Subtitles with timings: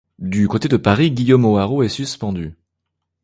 [0.17, 2.55] Du côté de Paris, Guillaume Hoarau est suspendu.